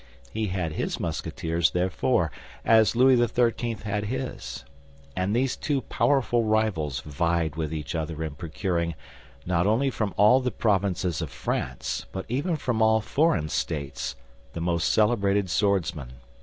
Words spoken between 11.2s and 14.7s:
of France, but even from all foreign states, the